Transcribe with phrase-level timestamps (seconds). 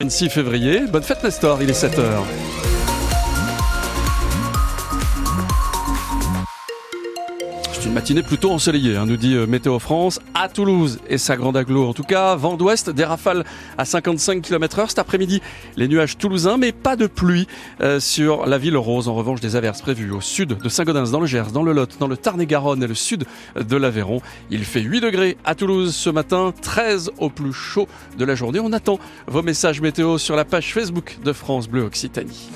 [0.00, 0.82] 26 février.
[0.86, 2.77] Bonne fête Nestor, il est 7h.
[7.78, 11.36] C'est une matinée plutôt ensoleillée, hein, nous dit euh, Météo France, à Toulouse et sa
[11.36, 11.86] grande aglo.
[11.86, 13.44] En tout cas, vent d'ouest, des rafales
[13.76, 14.88] à 55 km heure.
[14.88, 15.40] Cet après-midi,
[15.76, 17.46] les nuages toulousains, mais pas de pluie
[17.80, 19.06] euh, sur la ville rose.
[19.06, 21.98] En revanche, des averses prévues au sud de Saint-Gaudens, dans le Gers, dans le Lot,
[22.00, 24.22] dans le Tarn-et-Garonne et le sud de l'Aveyron.
[24.50, 27.86] Il fait 8 degrés à Toulouse ce matin, 13 au plus chaud
[28.18, 28.58] de la journée.
[28.58, 28.98] On attend
[29.28, 32.48] vos messages météo sur la page Facebook de France Bleu Occitanie.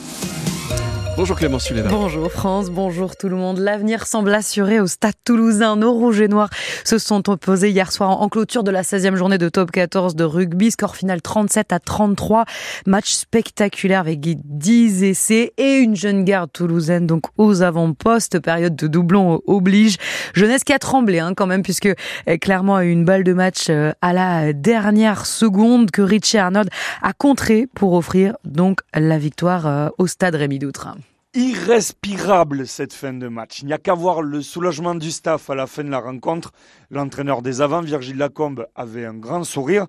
[1.14, 1.90] Bonjour Clémence Suléda.
[1.90, 3.58] Bonjour France, bonjour tout le monde.
[3.58, 5.76] L'avenir semble assuré au stade toulousain.
[5.76, 6.48] Nos rouges et noirs
[6.84, 10.24] se sont opposés hier soir en clôture de la 16e journée de top 14 de
[10.24, 10.70] rugby.
[10.70, 12.46] Score final 37 à 33.
[12.86, 18.38] Match spectaculaire avec 10 essais et une jeune garde toulousaine donc aux avant-postes.
[18.38, 19.98] Période de doublon oblige.
[20.32, 23.66] Jeunesse qui a tremblé hein, quand même puisque euh, clairement a une balle de match
[23.68, 26.70] euh, à la dernière seconde que Richie Arnold
[27.02, 30.88] a contré pour offrir donc la victoire euh, au stade Rémi Doutre
[31.34, 33.60] irrespirable cette fin de match.
[33.60, 36.52] Il n'y a qu'à voir le soulagement du staff à la fin de la rencontre.
[36.90, 39.86] L'entraîneur des avants, Virgile Lacombe, avait un grand sourire,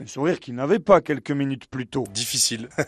[0.00, 2.04] un sourire qu'il n'avait pas quelques minutes plus tôt.
[2.12, 2.68] Difficile.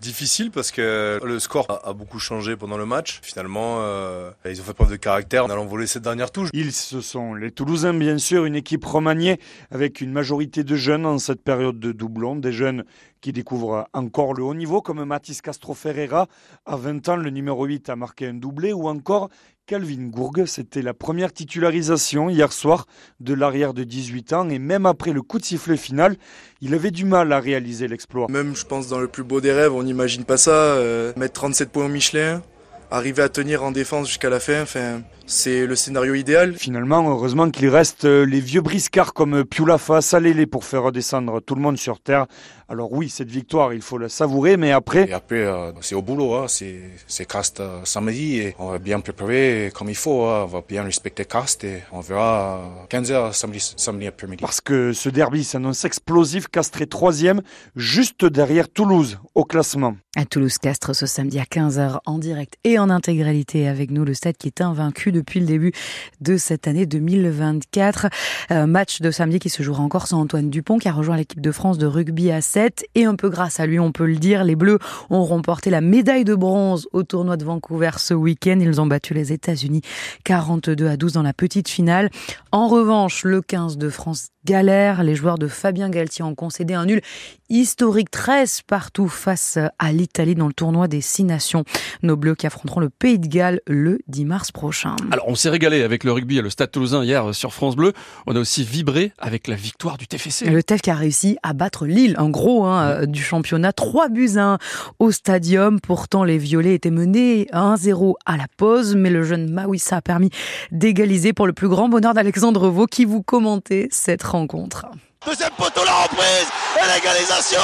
[0.00, 3.18] Difficile parce que le score a, beaucoup changé pendant le match.
[3.20, 6.50] Finalement, euh, ils ont fait preuve de caractère en allant voler cette dernière touche.
[6.52, 9.40] Ils, ce sont les Toulousains, bien sûr, une équipe remaniée
[9.72, 12.36] avec une majorité de jeunes en cette période de doublon.
[12.36, 12.84] Des jeunes
[13.20, 16.28] qui découvrent encore le haut niveau, comme Mathis Castro Ferreira.
[16.66, 19.28] À 20 ans, le numéro 8 a marqué un doublé, ou encore
[19.68, 20.46] Calvin Gourgue.
[20.46, 22.86] C'était la première titularisation hier soir
[23.20, 26.16] de l'arrière de 18 ans et même après le coup de sifflet final,
[26.60, 28.26] il avait du mal à réaliser l'exploit.
[28.30, 31.34] Même je pense dans le plus beau des rêves, on n'imagine pas ça, euh, mettre
[31.34, 32.42] 37 points au Michelin,
[32.90, 36.54] arriver à tenir en défense jusqu'à la fin, enfin c'est le scénario idéal.
[36.54, 41.54] Finalement, heureusement qu'il reste euh, les vieux briscards comme Piulafa, Salélé pour faire redescendre tout
[41.54, 42.26] le monde sur terre.
[42.70, 45.08] Alors oui, cette victoire, il faut la savourer, mais après...
[45.08, 46.48] Et après, euh, c'est au boulot, hein.
[46.48, 50.42] c'est, c'est cast euh, samedi et on va bien préparer comme il faut, hein.
[50.44, 54.40] on va bien respecter cast et on verra 15h samedi, samedi après-midi.
[54.40, 57.42] Parce que ce derby s'annonce explosif, Castres est troisième,
[57.74, 59.96] juste derrière Toulouse au classement.
[60.16, 64.36] À Toulouse-Castres ce samedi à 15h en direct et en intégralité avec nous, le stade
[64.36, 65.72] qui est invaincu depuis le début
[66.20, 68.06] de cette année 2024.
[68.50, 71.40] Euh, match de samedi qui se jouera encore sans Antoine Dupont qui a rejoint l'équipe
[71.40, 74.16] de France de rugby à 7 et un peu grâce à lui, on peut le
[74.16, 74.78] dire, les Bleus
[75.10, 78.58] ont remporté la médaille de bronze au tournoi de Vancouver ce week-end.
[78.60, 79.82] Ils ont battu les États-Unis
[80.24, 82.10] 42 à 12 dans la petite finale.
[82.52, 85.02] En revanche, le 15 de France galère.
[85.04, 87.02] Les joueurs de Fabien Galtier ont concédé un nul
[87.50, 91.64] historique 13 partout face à l'Italie dans le tournoi des Six Nations.
[92.02, 94.96] Nos Bleus qui affronteront le Pays de Galles le 10 mars prochain.
[95.10, 97.92] Alors on s'est régalé avec le rugby à le Stade Toulousain hier sur France Bleu.
[98.26, 100.46] On a aussi vibré avec la victoire du TFC.
[100.46, 104.38] Le TEF qui a réussi à battre Lille, un gros hein, du championnat, 3 buts
[104.38, 104.56] 1
[104.98, 105.78] au stadium.
[105.78, 110.30] Pourtant les Violets étaient menés 1-0 à la pause, mais le jeune Mawissa a permis
[110.72, 114.86] d'égaliser pour le plus grand bonheur d'Alexandre Vaux qui vous commentait cette rencontre rencontre.
[115.26, 117.60] Deuxième poteau, la reprise et l'égalisation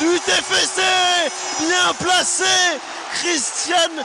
[0.00, 0.80] du TFC,
[1.60, 2.44] bien placé,
[3.12, 4.04] Christiane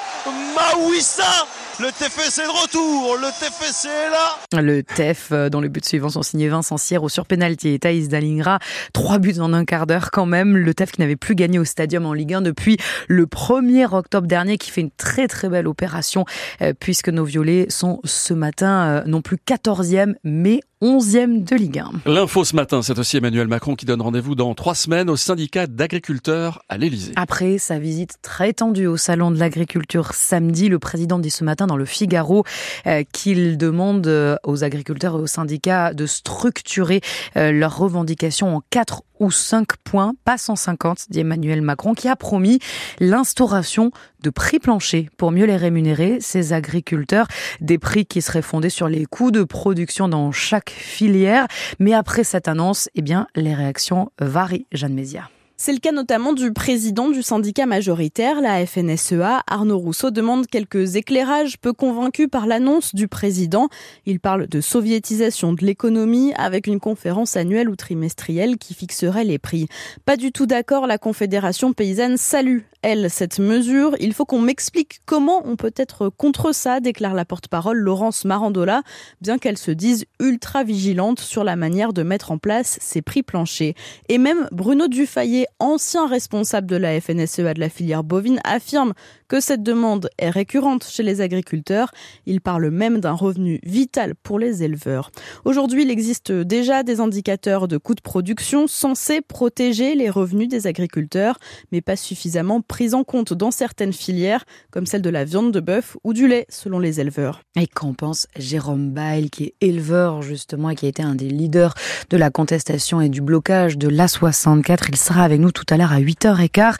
[0.55, 1.47] Maouissa
[1.81, 4.61] le TFC est de retour, le TFC est là.
[4.61, 8.07] Le TEF, euh, dont le but suivant sont signés Vincent Sierre sur penalty et Thaïs
[8.07, 8.59] Dalingra.
[8.93, 10.55] Trois buts en un quart d'heure quand même.
[10.55, 12.77] Le TEF qui n'avait plus gagné au stadium en Ligue 1 depuis
[13.07, 16.25] le 1er octobre dernier, qui fait une très très belle opération
[16.61, 21.79] euh, puisque nos violets sont ce matin euh, non plus 14e mais 11e de Ligue
[21.79, 21.91] 1.
[22.07, 25.67] L'info ce matin, c'est aussi Emmanuel Macron qui donne rendez-vous dans trois semaines au syndicat
[25.67, 27.13] d'agriculteurs à l'Elysée.
[27.15, 31.67] Après sa visite très tendue au salon de l'agriculture samedi, le président dit ce matin
[31.71, 32.43] dans le Figaro
[32.85, 36.99] euh, qu'il demande euh, aux agriculteurs et aux syndicats de structurer
[37.37, 42.17] euh, leurs revendications en quatre ou cinq points, pas 150, dit Emmanuel Macron, qui a
[42.17, 42.59] promis
[42.99, 47.27] l'instauration de prix planchers pour mieux les rémunérer, ces agriculteurs,
[47.61, 51.47] des prix qui seraient fondés sur les coûts de production dans chaque filière.
[51.79, 55.29] Mais après cette annonce, eh bien, les réactions varient, Jeanne Mézia.
[55.63, 59.43] C'est le cas notamment du président du syndicat majoritaire, la FNSEA.
[59.46, 63.69] Arnaud Rousseau demande quelques éclairages peu convaincus par l'annonce du président.
[64.08, 69.37] Il parle de soviétisation de l'économie avec une conférence annuelle ou trimestrielle qui fixerait les
[69.37, 69.67] prix.
[70.03, 73.96] Pas du tout d'accord, la Confédération paysanne salue, elle, cette mesure.
[73.99, 78.81] Il faut qu'on m'explique comment on peut être contre ça, déclare la porte-parole Laurence Marandola,
[79.22, 83.22] bien qu'elle se dise ultra vigilante sur la manière de mettre en place ces prix
[83.22, 83.75] planchers.
[84.09, 88.93] Et même Bruno Dufayet, ancien responsable de la FNSEA de la filière bovine, affirme
[89.31, 91.91] que cette demande est récurrente chez les agriculteurs.
[92.25, 95.09] Il parle même d'un revenu vital pour les éleveurs.
[95.45, 100.67] Aujourd'hui, il existe déjà des indicateurs de coûts de production censés protéger les revenus des
[100.67, 101.39] agriculteurs,
[101.72, 105.61] mais pas suffisamment pris en compte dans certaines filières, comme celle de la viande de
[105.61, 107.39] bœuf ou du lait, selon les éleveurs.
[107.55, 111.29] Et qu'en pense Jérôme Bail, qui est éleveur justement et qui a été un des
[111.29, 111.73] leaders
[112.09, 115.93] de la contestation et du blocage de l'A64 Il sera avec nous tout à l'heure
[115.93, 116.75] à 8h15.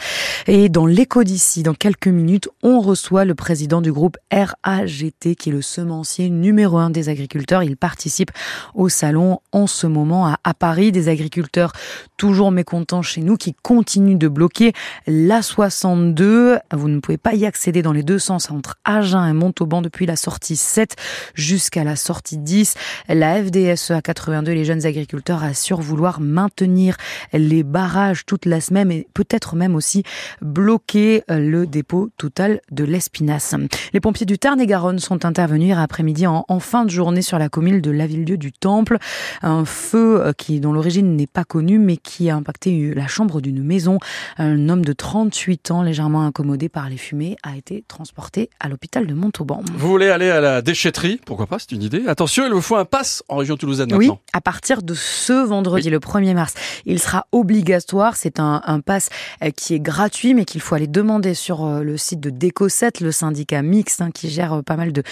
[0.48, 5.50] Et dans l'écho d'ici, dans quelques minutes, on reçoit le président du groupe RAGT, qui
[5.50, 7.64] est le semencier numéro un des agriculteurs.
[7.64, 8.32] Il participe
[8.74, 10.92] au salon en ce moment à, Paris.
[10.92, 11.74] Des agriculteurs
[12.18, 14.74] toujours mécontents chez nous qui continuent de bloquer
[15.08, 16.60] l'A62.
[16.74, 20.06] Vous ne pouvez pas y accéder dans les deux sens entre Agen et Montauban depuis
[20.06, 20.96] la sortie 7
[21.34, 22.76] jusqu'à la sortie 10.
[23.10, 26.98] La FDSEA 82, les jeunes agriculteurs, assurent vouloir maintenir
[27.34, 30.04] les barrages toute la semaine et peut-être même aussi
[30.42, 33.56] bloquer le dépôt total de l'Espinasse.
[33.92, 37.82] Les pompiers du Tarn-et-Garonne sont intervenus hier après-midi en, fin de journée sur la commune
[37.82, 39.00] de Lavilledieu du Temple.
[39.42, 43.42] Un feu euh, qui, dont l'origine n'est pas connue, mais qui a impacté la chambre
[43.42, 43.98] d'une maison.
[44.38, 49.08] Un homme de 38 ans, légèrement incommodé par les fumées, a été transporté à l'hôpital
[49.08, 49.62] de Montauban.
[49.74, 51.20] Vous voulez aller à la déchetterie?
[51.26, 52.04] Pourquoi pas, c'est une idée.
[52.08, 54.14] Attention, il vous faut un pass en région toulousaine maintenant.
[54.14, 56.54] Oui, à partir de ce vendredi, le 1er mars,
[56.86, 58.16] il sera obligatoire.
[58.16, 59.10] C'est un, un pass
[59.44, 63.04] euh, qui est gratuit, mais qu'il faut aller demander sur euh, le site de Déco7,
[63.04, 65.04] le syndicat mixte hein, qui gère euh, pas mal de,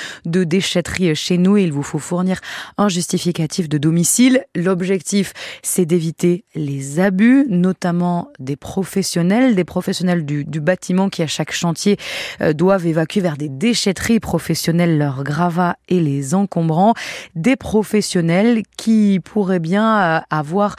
[0.44, 1.58] déchetteries chez nous.
[1.58, 2.40] Et il vous faut fournir
[2.78, 4.46] un justificatif de domicile.
[4.56, 5.34] L'objectif,
[5.64, 11.98] c'est d'éviter les abus, notamment des professionnels, des professionnels du, bâtiment qui à chaque chantier
[12.54, 16.94] doivent évacuer vers des déchetteries professionnelles leurs gravats et les encombrants.
[17.36, 20.76] Des professionnels qui pourraient bien avoir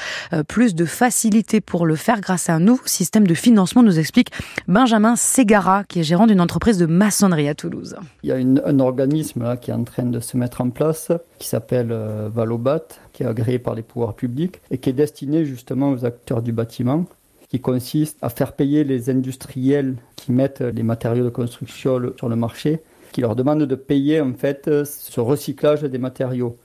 [0.49, 4.31] plus de facilité pour le faire grâce à un nouveau système de financement, nous explique
[4.69, 7.95] Benjamin Ségara, qui est gérant d'une entreprise de maçonnerie à Toulouse.
[8.25, 11.47] Il y a un organisme qui est en train de se mettre en place, qui
[11.47, 15.91] s'appelle euh, Valobat, qui est agréé par les pouvoirs publics et qui est destiné justement
[15.93, 17.05] aux acteurs du bâtiment
[17.49, 22.37] qui consiste à faire payer les industriels qui mettent les matériaux de construction sur le
[22.37, 22.81] marché,
[23.13, 26.57] qui leur demandent de payer en fait ce recyclage des matériaux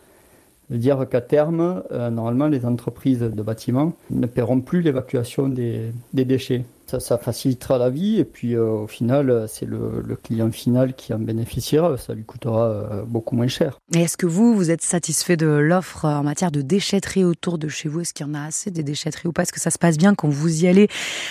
[0.70, 5.92] veut dire qu'à terme, euh, normalement, les entreprises de bâtiments ne paieront plus l'évacuation des,
[6.14, 6.66] déchets.
[6.88, 11.20] Ça, facilitera la vie et puis euh, au final, c'est le, client final qui en
[11.20, 11.98] bénéficiera.
[11.98, 13.80] Ça lui coûtera euh, beaucoup moins cher.
[13.94, 17.68] Et est-ce que vous, vous êtes satisfait de l'offre en matière de déchetterie autour de
[17.68, 18.02] chez vous?
[18.02, 19.44] Est-ce qu'il y en a assez des déchetteries ou pas?
[19.44, 20.88] Est-ce que ça se passe bien quand vous y allez?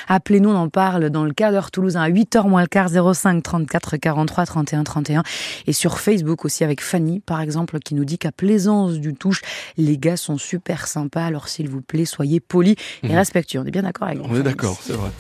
[0.09, 3.43] Appelez-nous, on en parle dans le quart d'heure toulousain à 8h moins le quart 05
[3.43, 5.23] 34 43 31 31
[5.67, 9.43] et sur Facebook aussi avec Fanny par exemple qui nous dit qu'à Plaisance du Touche,
[9.77, 11.25] les gars sont super sympas.
[11.25, 13.17] Alors s'il vous plaît, soyez polis et mhm.
[13.17, 13.61] respectueux.
[13.61, 15.11] On est bien d'accord avec On est d'accord, c'est vrai.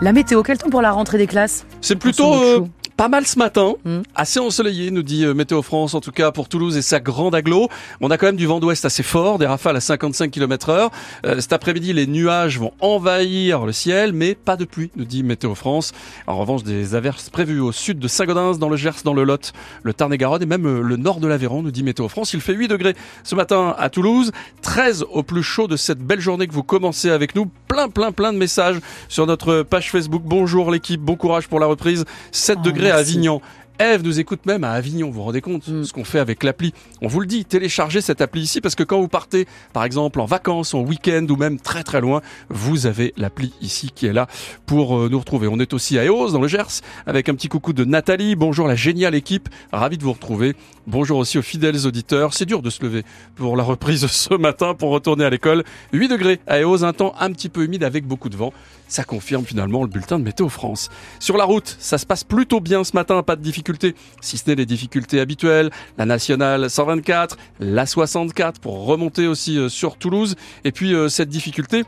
[0.00, 1.66] La météo, quel temps pour la rentrée des classes?
[1.80, 2.68] C'est plutôt
[2.98, 4.00] pas mal ce matin, hmm.
[4.16, 7.32] assez ensoleillé, nous dit euh, Météo France, en tout cas pour Toulouse et sa grande
[7.32, 7.68] aglo.
[8.00, 10.90] On a quand même du vent d'ouest assez fort, des rafales à 55 km heure.
[11.24, 15.22] Euh, cet après-midi, les nuages vont envahir le ciel, mais pas de pluie, nous dit
[15.22, 15.92] Météo France.
[16.26, 19.52] En revanche, des averses prévues au sud de Saint-Gaudens, dans le Gers, dans le Lot,
[19.84, 22.32] le Tarn-et-Garonne et même euh, le nord de l'Aveyron, nous dit Météo France.
[22.32, 26.20] Il fait 8 degrés ce matin à Toulouse, 13 au plus chaud de cette belle
[26.20, 27.48] journée que vous commencez avec nous.
[27.68, 30.22] Plein, plein, plein de messages sur notre page Facebook.
[30.24, 32.04] Bonjour l'équipe, bon courage pour la reprise.
[32.32, 33.40] 7 degrés à Avignon.
[33.80, 35.84] Eve nous écoute même à Avignon, vous vous rendez compte mm.
[35.84, 36.74] ce qu'on fait avec l'appli.
[37.00, 40.20] On vous le dit, téléchargez cette appli ici parce que quand vous partez, par exemple,
[40.20, 44.12] en vacances, en week-end ou même très très loin, vous avez l'appli ici qui est
[44.12, 44.26] là
[44.66, 45.46] pour euh, nous retrouver.
[45.46, 48.34] On est aussi à Eos dans le Gers avec un petit coucou de Nathalie.
[48.34, 50.56] Bonjour la géniale équipe, ravi de vous retrouver.
[50.88, 52.34] Bonjour aussi aux fidèles auditeurs.
[52.34, 53.04] C'est dur de se lever
[53.36, 55.62] pour la reprise ce matin pour retourner à l'école.
[55.92, 58.52] 8 degrés à Eos, un temps un petit peu humide avec beaucoup de vent.
[58.88, 60.88] Ça confirme finalement le bulletin de Météo France.
[61.20, 64.48] Sur la route, ça se passe plutôt bien ce matin, pas de difficultés, si ce
[64.48, 65.70] n'est les difficultés habituelles.
[65.98, 70.36] La nationale 124, la 64 pour remonter aussi euh, sur Toulouse.
[70.64, 71.84] Et puis euh, cette difficulté,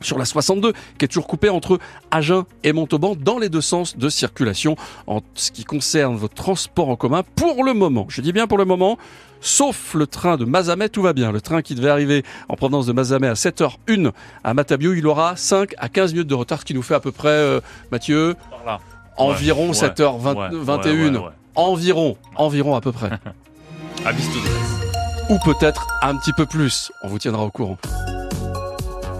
[0.00, 1.78] sur la 62 qui est toujours coupée entre
[2.10, 6.88] Agen et Montauban dans les deux sens de circulation en ce qui concerne votre transport
[6.88, 8.06] en commun pour le moment.
[8.08, 8.98] Je dis bien pour le moment,
[9.40, 11.32] sauf le train de Mazamet, tout va bien.
[11.32, 15.36] Le train qui devait arriver en provenance de Mazamet à 7h01 à Matabio, il aura
[15.36, 17.60] 5 à 15 minutes de retard, ce qui nous fait à peu près, euh,
[17.92, 18.36] Mathieu,
[19.16, 21.30] environ 7h21.
[21.54, 23.10] environ, environ à peu près.
[25.30, 26.92] Ou peut-être un petit peu plus.
[27.02, 27.78] On vous tiendra au courant.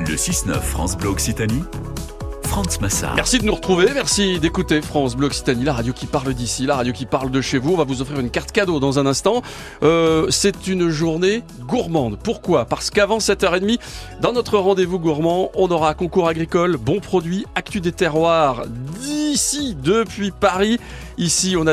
[0.06, 1.62] Le 6-9 France Bleu Occitanie
[2.42, 3.14] France Massard.
[3.16, 6.76] Merci de nous retrouver, merci d'écouter France Bleu Occitanie, la radio qui parle d'ici, la
[6.76, 7.72] radio qui parle de chez vous.
[7.72, 9.42] On va vous offrir une carte cadeau dans un instant.
[9.82, 12.18] Euh, c'est une journée gourmande.
[12.22, 12.66] Pourquoi?
[12.66, 13.80] Parce qu'avant 7h30,
[14.20, 18.66] dans notre rendez-vous gourmand, on aura concours agricole, bons produits, actu des terroirs
[19.00, 20.78] d'ici, depuis Paris.
[21.16, 21.72] Ici, on a